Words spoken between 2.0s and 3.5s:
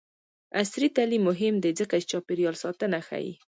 چاپیریال ساتنه ښيي.